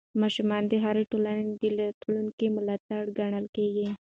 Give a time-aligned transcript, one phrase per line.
[0.21, 3.87] ماشومان د هرې ټولنې د راتلونکي ملا تېر ګڼل کېږي.